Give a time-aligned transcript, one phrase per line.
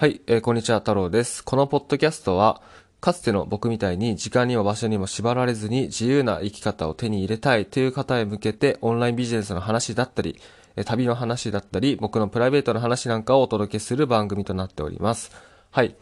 [0.00, 1.42] はい、えーこんにちは、太郎です。
[1.42, 2.62] このポッドキャストは、
[3.00, 10.38] かつての僕みたいに時間にも場所にも縛られずに自由な生き方を手に入れたいという方へ向けてオンラインビジネスの話だったり、
[10.76, 15.32] えー旅の話だったり、僕のプライベートの話なんかをお届けする番組となっております。
[15.72, 15.96] はい。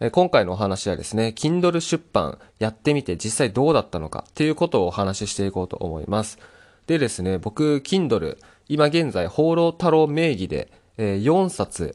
[0.00, 6.40] えー今回のお話はですね、Kindle 出版やってみて実際どうだったのかっていうことをお話ししていこうと思います。
[6.88, 8.36] でですね、僕、Kindle、
[8.68, 11.94] 今現在、放浪太郎名義で、えー4冊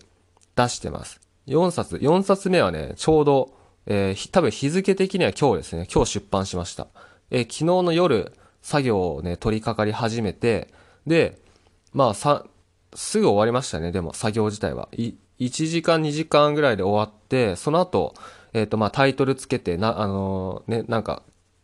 [0.55, 1.23] 出してます。
[1.48, 3.54] 4冊、4冊目はね、ちょうど、
[3.86, 6.88] えー多分日付的には今日ですね、今日出版しました。
[7.31, 10.70] えー昨日の夜、作業をね、取り掛かり始めて、
[11.05, 11.38] で、
[11.91, 12.45] まあ、さ、
[12.95, 14.88] すぐ終わりましたね、でも、作業自体は。
[14.94, 18.14] い、1時間、2時間ぐらいで終わって、その後、
[18.53, 21.23] えっ、と、まあ、タイトルつけて、な、あのーね、なんか、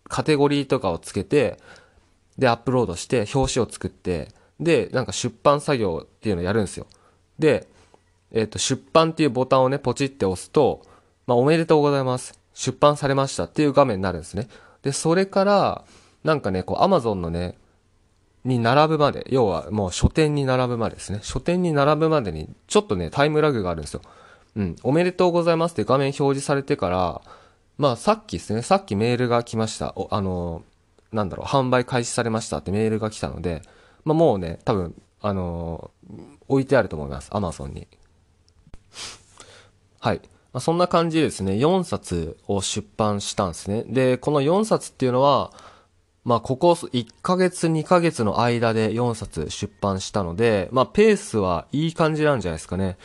[0.10, 1.58] カテゴリーとかをつけて、
[2.38, 6.88] で、アップロードして、表紙を作って、で、なんか出版作業っていうのをやるんですよ。
[7.38, 7.68] で、
[8.32, 10.82] えっ、と、出版っていうボタンをね、ポチって押すと、
[11.28, 12.40] まあ、おめでとうございます。
[12.54, 14.48] 出版されましたっていう画面になるんですね。
[14.84, 15.86] で、それから、
[16.24, 17.58] なんかね、こう、アマゾンのね、
[18.46, 21.20] に並ぶまで、要はもう書店に並ぶまでですね。
[21.24, 24.02] 書店に並ぶまでに、ちょっとね、タイムラグがあるんですよ。
[24.56, 27.22] うん、おめでとうございますって画面表示されてから、
[27.78, 29.94] まあ、さっきですね、さっきメールが来ました。
[29.96, 30.64] おあの、
[31.12, 33.62] なんだろう、販売開始されましたってメールが来たので、
[34.04, 35.92] まあ、もうね、多分、あの
[36.48, 37.30] 置いてあると思います。
[37.32, 37.88] アマゾンに。
[40.00, 40.22] はい。
[40.52, 43.84] まあ、そんな感じですね、4冊を出版したんですね。
[43.88, 45.52] で、この4冊っていうのは、
[46.26, 52.98] まあ、ここ1ヶ月、2ヶ月の間で4冊出版したので、まあ、ペースはいい感じなんじゃないですかね。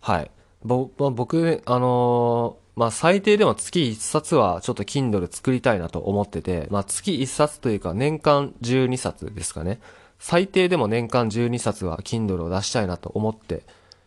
[0.00, 0.30] はい。
[0.62, 9.80] ぼ、まあ僕、あのーまあ、最低でも月1冊はちょっと Kindle 作りたいなと思ってて、まあ、月1冊というか年間12冊ですかね。
[10.18, 13.64] 最低でも年間12冊は Kindle を出したいなと思って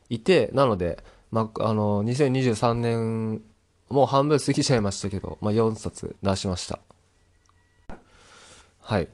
[0.09, 3.41] いて、なので、まあ、あの2023年、
[3.89, 6.79] もう半分過ぎちゃいましたけど、まあ、4冊出しました。
[8.81, 9.07] はい。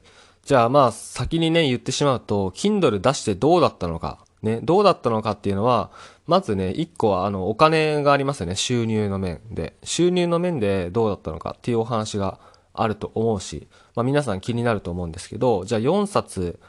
[0.44, 5.90] じゃあまあ先にね言ってしまうと、Kindle 出してどうだったのか、ね、どうだったのかっていうのは、
[6.26, 9.74] まずね、一個はあのお金がありますよね、収入の面で。
[9.82, 12.38] 収入の面でどうだったのかっていうお話が
[12.72, 16.60] あると思うし、まあ皆さん気になると思うんですけど、じゃあ4冊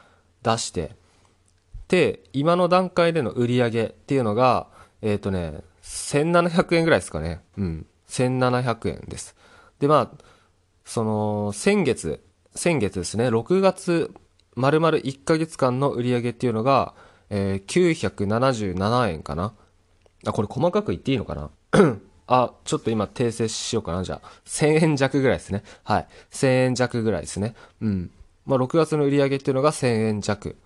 [0.42, 0.96] 出して、
[1.88, 4.66] で、今の段階での売り上げっていうのが、
[5.02, 7.40] えっ、とね、1700円ぐらいですかね。
[7.56, 7.86] うん。
[8.08, 9.36] 1700円です。
[9.78, 10.24] で、まあ、
[10.84, 12.22] その、先月、
[12.54, 14.12] 先月ですね、6月、
[14.56, 16.94] 丸々1ヶ月間の売り上げっていうのが、
[17.30, 19.54] えー977円かな。
[20.26, 21.50] あ、これ細かく言っていいのかな
[22.26, 24.02] あ、ちょっと今訂正しようかな。
[24.04, 25.62] じゃあ、1000円弱ぐらいですね。
[25.84, 26.08] はい。
[26.30, 27.54] 1000円弱ぐらいですね。
[27.80, 28.10] うん。
[28.46, 30.56] まあ、6月の売り上げっていうのが1000円弱。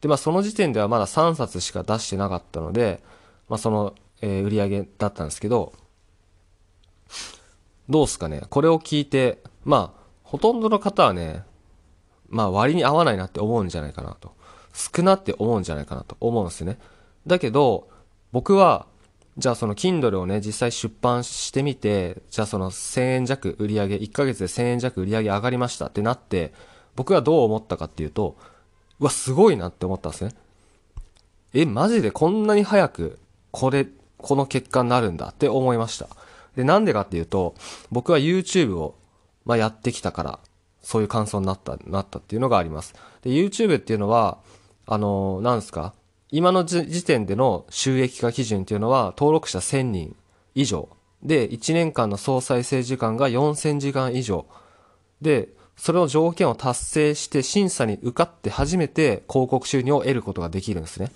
[0.00, 3.02] で、まあ、その時点ではまだ3冊しか出してなかったので、
[3.48, 5.72] まあ、その、えー売り上げだったんですけど、
[7.88, 11.44] どうすかねこれを聞いて、まあ、ほとんどの方はね、
[12.28, 14.34] まあ割に合わないなって思うんじゃないかなと。
[14.72, 16.78] 少なって思うんじゃないかなと思うんですね。
[17.26, 17.88] だけど、
[18.32, 18.86] 僕は、
[19.38, 26.52] じゃあその Kindle をね、実際出版してみて、じゃあその1000円弱売り上げ、1ヶ月で1000円弱売り上げ上がりましたってなって、
[26.96, 28.36] 僕はどう思ったかっていうと、
[29.00, 30.32] うわ、すごいなって思ったんですね。
[31.52, 33.18] え、マジでこんなに早く、
[33.56, 33.86] これ、
[34.18, 36.08] この結果になるんだって思いました。
[36.56, 37.54] で、なんでかっていうと、
[37.92, 38.96] 僕は YouTube を、
[39.44, 40.38] まあ、やってきたから、
[40.82, 42.94] そういう感想になった、なったっていうのがあります。
[43.22, 44.38] で、YouTube っていうのは、
[44.86, 45.94] あのーなんですか？
[46.32, 50.16] 今の時点での収益化基準っていうのは、登録者1000人
[50.56, 50.88] 以上。
[51.22, 54.46] で、1年間の総再生時間が4000時間以上。
[55.22, 61.12] で、それの条件を達成して審査に受かって初めて広告収入を得ることができるんですね。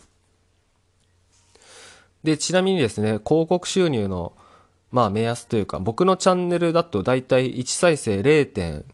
[2.29, 4.35] で、ちなみにですね、広告収入の、
[4.91, 8.45] まあ目安というか、僕のチャンネルだとだいたい1再生 0.
[8.45, 8.85] 点、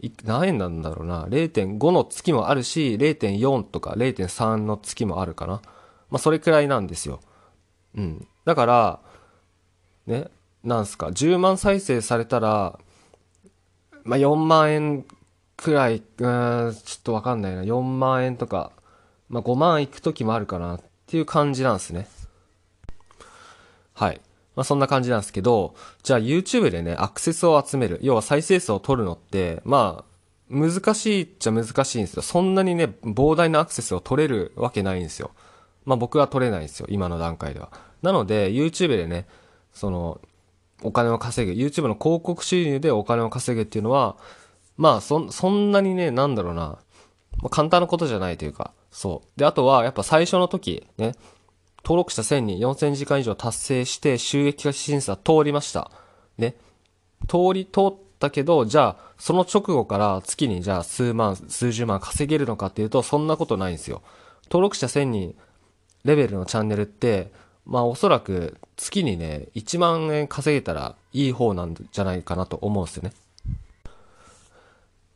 [0.00, 5.60] い何円なんだろうな、0.5の月もあるし、0.4とか0.3の月もあるかな。
[6.08, 7.18] まあそれくらいなんですよ。
[7.96, 8.28] うん。
[8.44, 9.00] だから、
[10.06, 10.28] ね、
[10.62, 12.78] なんすか、10万再生されたら、
[14.04, 15.04] まあ4万円
[15.56, 16.70] くらい、うん、ちょ
[17.00, 18.70] っとわかんないな、4万円とか、
[19.28, 22.06] まあ5万いく時もあるかなっていう感じなんですね。
[23.98, 24.20] はい。
[24.54, 25.74] まあそんな感じなんですけど、
[26.04, 27.98] じゃあ YouTube でね、アクセスを集める。
[28.00, 30.04] 要は再生数を取るのって、まあ、
[30.48, 32.22] 難しいっちゃ難しいんですよ。
[32.22, 35.32] そんなにね、膨大なアクセスを取れるわけないんですよ。
[35.84, 36.86] まあ僕は取れないんですよ。
[36.88, 37.70] 今の段階では。
[38.02, 39.26] なので、YouTube でね、
[39.72, 40.20] その、
[40.82, 41.60] お金を稼ぐ。
[41.60, 44.16] YouTube の広告収入でお金を稼ぐっていうのは、
[44.76, 46.78] まあそ、そんなにね、なんだろうな、
[47.42, 49.38] まあ簡単なことじゃないというか、そう。
[49.38, 51.14] で、あとは、やっぱ最初の時、ね、
[51.88, 55.90] 登録者1000人4000時間以上達成して収益化審査通りました。
[56.36, 56.54] ね。
[57.26, 64.02] 通り、通ったけど、じゃあ、その直後から月にじゃあ数万、数十万稼げるのかっていうと、そんなことないんですよ。
[64.50, 65.34] 登録者1000人
[66.04, 67.32] レベルのチャンネルって、
[67.64, 73.12] まあおそらく月にね、1万円稼げたらいい方なんじゃないかなと思うんですよね。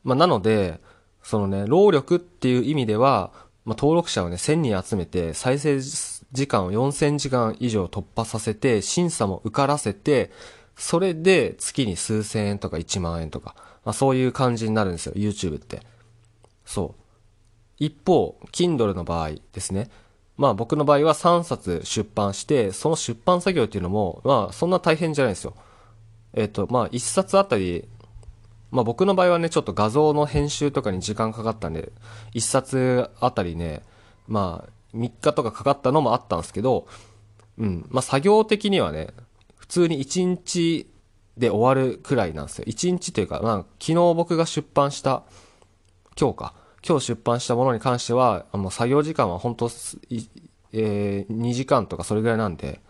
[0.05, 0.81] まあなので、
[1.23, 3.31] そのね、労力っていう意味では、
[3.64, 10.31] まあ登録者をね、1000人集めて、再生時間を4000時間以上突破させて、審査も受からせて、
[10.76, 13.55] それで月に数千円とか1万円とか、
[13.85, 15.82] まあそういう感じになるんですよ、YouTube って。
[16.64, 17.03] そう。
[17.79, 19.91] 一方、Kindle の場合ですね。
[20.37, 25.55] まあ僕の場合は3冊出版して、その出版作業っていうのも、まあそんな大変じゃないんですよ。
[26.35, 27.87] えっ、と、まあ1冊あたり、
[28.73, 31.93] まあ僕の場合はね、ちょっと画像の編集とかに時間かかったんで、
[32.35, 33.83] 1冊あたりね、
[34.27, 36.89] まあ3日とかかかったのもあったんですけど、
[37.59, 39.09] うん、まあ作業的にはね、
[39.57, 40.91] 普通に1日
[41.37, 42.65] で終わるくらいなんですよ。
[42.67, 45.23] 1日というか、まあ昨日僕が出版した、
[46.19, 46.55] 今日か。
[46.87, 52.81] 今日出版したものに関しては、あの、作業時間は本当、えー、2時間とかそれぐらいなんで、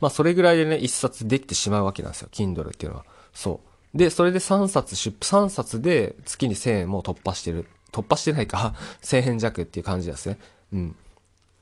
[0.00, 2.28] まあ、それぐらいでね、1冊できてしまうわけなんですよ。
[2.32, 3.04] Kindle っていうのは。
[3.32, 3.73] そう。
[3.94, 7.66] で、それで3冊出、3冊で月に1000円も突破してる。
[7.92, 10.38] 突破してないか 1000円弱っていう感じですね。
[10.72, 10.96] うん。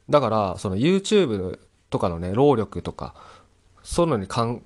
[0.09, 1.59] だから、その YouTube
[1.91, 3.15] とかのね、労力とか、
[3.83, 4.63] そういうのにかん、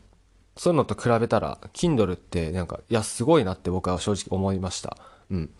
[0.56, 4.96] そういうのと比べたら、Kindle ってなんか、いや、すごいなって僕は正直思いました。
[5.30, 5.50] うん。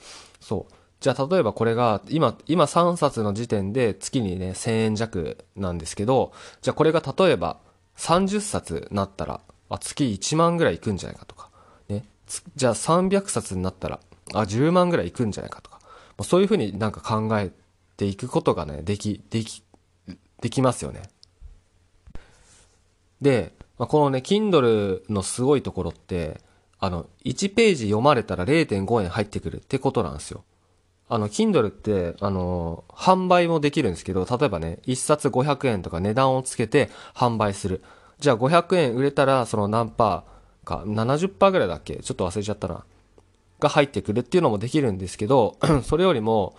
[0.41, 0.73] そう。
[1.01, 6.33] じゃあ例えばこれが、今、今3冊の時点で月にね、1000円弱なんですけど、
[6.63, 7.59] じゃあこれが例えば
[7.99, 11.51] 30冊なったら、あ、月1万ぐらいいくんじゃないかとか、
[12.55, 14.01] じゃあ300冊になったら、
[14.35, 15.81] あ、10万ぐらいいくんじゃないかとか、
[16.23, 17.53] そういうふうになんか考え
[17.97, 19.63] ていくことがね、でき、でき、
[20.41, 21.03] できますよね。
[23.21, 26.41] で、まあ、このね、Kindle のすごいところって、
[26.79, 30.45] あの、1ページ読まれたら0.5円入ってくるってことなんですよ。
[31.09, 37.83] あの、Kindle って、あの、販売もできるんですけど、例えばね、1冊500円とか値段をつけて販売する。
[38.19, 40.36] じゃあ500円売れたら、その何パー
[40.67, 41.97] か、70%ぐらいだっけ？
[41.97, 42.85] ちょっと忘れちゃったな。
[43.59, 46.57] が入ってくるっていうのもできるんですけど、 それよりも、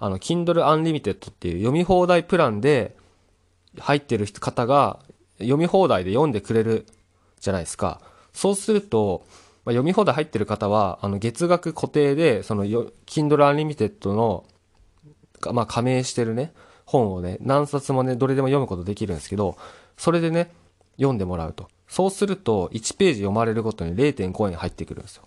[0.00, 2.96] あの、Kindle Unlimited っていう読み放題プランで
[3.78, 4.98] 入ってる方が
[5.38, 6.86] 読み放題で読んでくれる
[7.38, 8.00] じゃないですか。
[8.32, 9.22] そうすると、
[9.64, 14.44] まあ、読み放題入ってる方は、あの、月額固定で、その、Kindle Unlimited の、
[15.52, 16.52] まあ、加盟してるね、
[16.86, 19.56] 本をね、何冊もね、どれでも読むことできるんですけど、
[19.96, 20.50] それでね、
[20.96, 21.68] 読んでもらうと。
[21.90, 25.24] そうすると、1ページ読まれるごとに0.5円入ってくるんですよ。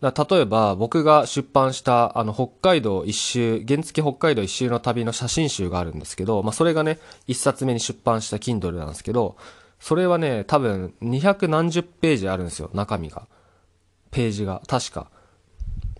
[0.00, 6.98] だ例えば、僕が出版した、あの、北海道一周、原付北海道一周の旅の写真集があるんですけど、まあ、それがね、
[7.28, 9.36] 1冊目に出版した Kindle なんですけど、
[9.78, 13.28] それはね、多分、200何十ページあるんですよ、中身が。
[14.10, 14.62] ページが。
[14.66, 15.12] 確か。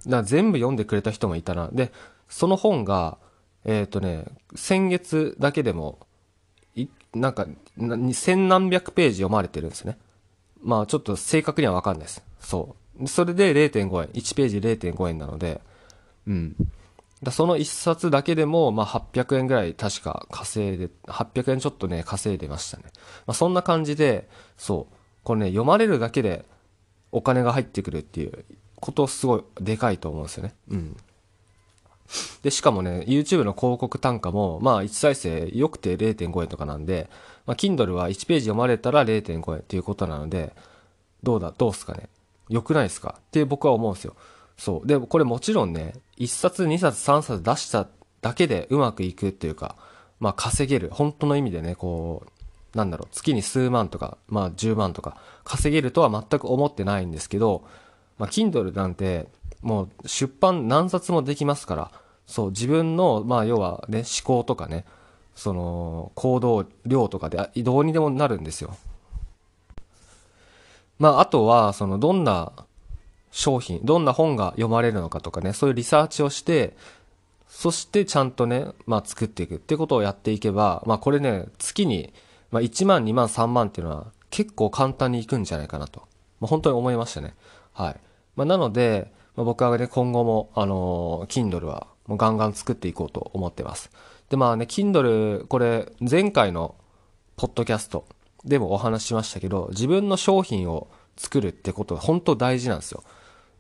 [0.09, 1.69] だ全部読んでくれた人もいたな。
[1.73, 1.93] で、
[2.29, 3.17] その本が、
[3.65, 4.25] えっ、ー、とね、
[4.57, 6.01] 先月だけでも、
[7.15, 7.47] なんか、
[8.13, 9.99] 千何百ページ読まれてるんですね。
[10.63, 12.23] まあちょっと正確にはわかんないです。
[12.41, 13.09] そう。
[13.09, 14.09] それで0.5円。
[14.09, 15.61] 1ページ0.5円なので、
[16.27, 16.57] うん。
[17.23, 22.85] だその一冊だけでも、まあ、800円ぐらい確か稼いで、800円ちょっとね、稼いでましたね。
[23.27, 24.95] まあ、そんな感じで、そう。
[25.23, 26.45] これね、読まれるだけで
[27.13, 28.45] お金が入ってくるっていう
[28.81, 30.55] ことすごいでかいと思うんですよね。
[30.71, 30.97] うん。
[32.43, 37.09] で、しかもね、YouTube の広告単価も、まあ、1再生良くて0.5円とかなんで、
[37.47, 40.53] まあ、Kindle は1ページ読まれたら0.5円っていうことなので、
[41.23, 42.09] どうだ、どうすかね？
[42.49, 43.15] 良くないですか？
[43.19, 44.17] って僕は思うんですよ。
[44.57, 44.87] そう。
[44.87, 47.87] で、これもちろんね、1冊、2冊、3冊出した
[48.21, 49.77] だけでうまくいくっていうか、
[50.19, 50.91] まあ稼げる。
[50.93, 52.25] 本当の意味でね、こ
[52.75, 57.65] う、なんだろう、月に数万とか、まあ10万とか稼げるとは全く思ってないんですけど、
[58.19, 59.29] まあ Kindle なんて、
[59.63, 61.93] もう出版何冊もできますから、
[62.27, 64.85] そう、自分の、まあ要はね、思考とかね、
[65.35, 68.77] その、行動量とかでどうにでもなるんですよ。
[70.99, 72.53] まああとは、その、どんな
[73.31, 76.77] 商品、どんな本が読まれるのかとかね、そういうリサーチをして、
[77.49, 82.13] そしてちゃんとね、まあ作っていくってことをやっていけば、まあこれね、月に、
[82.51, 86.01] まあ1万、2万、3万っていうのは結構簡単にいくんじゃないかなと。
[86.41, 87.35] まあ本当に思いましたね。
[87.73, 87.97] はい。
[88.37, 93.91] まあなので、まあ、僕はね、今後も、あのー、Kindle はもうガンガン作っていこうと思ってます。
[94.29, 96.75] で、まあね、Kindle、これ、前回の
[97.37, 98.05] ポッドキャスト
[98.45, 103.03] でもお話ししましたけど、自分の商品を作るってことが本当大事なんですよ。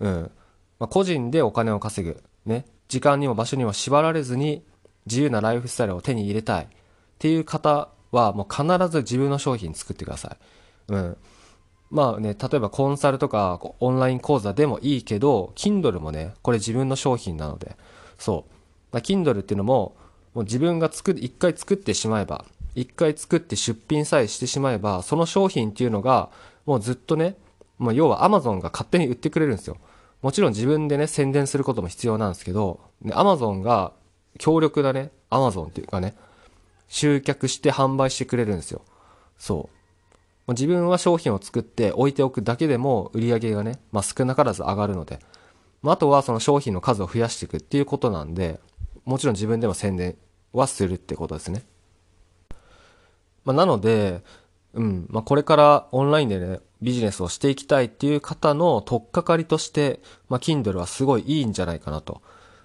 [0.00, 0.30] うん。
[0.78, 2.22] まあ、個人でお金を稼ぐ。
[2.44, 2.66] ね。
[2.88, 4.62] 時間にも場所にも縛られずに、
[5.06, 6.68] 自由なライフスタイルを手に入れたいっ
[7.18, 10.36] ていう方はもう必ず自分の商品作ってくださ
[10.90, 10.92] い。
[10.92, 11.16] うん。
[11.90, 17.76] まあね、例えばコンサルとかオンライン講座でもいいけど、Kindle もね、これ自分の商品なので、
[18.22, 18.52] そう。
[18.92, 19.96] まあ、Kindle っていうのも、
[20.32, 22.44] もう自分が作一回作ってしまえば、
[22.76, 26.30] 一回作って出品さえしてしまえば、その商品っていうのが、
[26.64, 27.34] もうずっとね、
[27.80, 29.76] まあ、要は Amazon が勝手に売ってくれるんですよ。
[30.22, 33.92] もちろん自分でね、宣伝することも必要なんですけど、ね、Amazon が
[34.38, 36.14] 強力なね、Amazon っていうかね、
[36.86, 38.82] 集客して販売してくれるんですよ。
[39.36, 39.68] そ
[40.46, 40.52] う。
[40.52, 45.18] 自分は商品を作って置いておくだけでも売り上げがね、まあ、少なからず上がるので、
[45.82, 48.60] まあ、あとはその商品の数を増やしていくっていうことなんで、
[49.04, 50.16] もちろん自分でも宣伝
[50.52, 51.64] はするってことですね。
[53.44, 54.22] まあ、なので、
[54.74, 62.22] うん、まあ、これからオンラインでね、ビジネスをしていきたいっていう方の取っかかりとして、まあ、Kindle はすごいいいんじゃないかなと。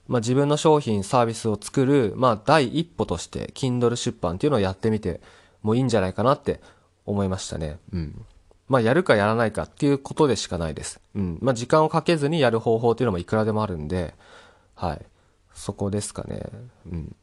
[0.07, 5.21] まあ、自分の商品、サービスを作る、まあ、第一歩として、Kindle 出版っていうのをやってみて
[5.63, 6.61] もいいんじゃないかなって
[7.05, 7.79] 思いましたね。
[7.91, 8.25] うん。
[8.67, 10.99] まあ、やるかやらないかっていうことでしかないです。
[11.15, 11.37] うん。
[11.41, 14.13] まあ、時間をかけずにやる方法っていうのもいくらでもあるんで、
[14.75, 15.05] はい。
[15.53, 16.43] そこですかね。
[16.91, 17.15] うん。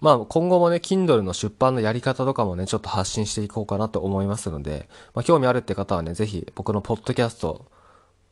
[0.00, 7.66] まあ、今後もね、Kindle の出版のやり方とかもね、ちょっと発信していこうかなと思いますので、まあ、興味あるって方はね、ぜひ僕のポッドキャスト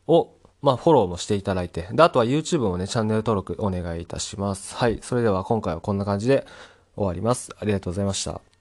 [0.07, 0.33] を、
[0.63, 4.77] まあ、フォローもしていただいて、で、あとは YouTube もね、チャンネル登録お願いいたします。
[4.77, 4.99] はい。
[5.03, 6.47] それでは今回はこんな感じで
[6.97, 7.51] 終わります。
[7.59, 8.54] ありがとうございました。